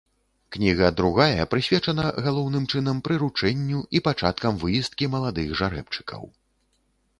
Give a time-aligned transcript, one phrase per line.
[0.53, 6.23] Кніга другая прысвечана галоўным чынам прыручэнню і пачаткам выездкі маладых жарэбчыкаў.